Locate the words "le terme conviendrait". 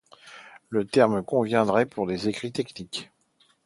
0.69-1.85